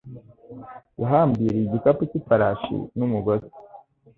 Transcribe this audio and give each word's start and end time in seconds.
Yahambiriye 1.01 1.63
igikapu 1.65 2.01
cy'ifarashi 2.09 2.75
n'umugozi. 2.97 3.49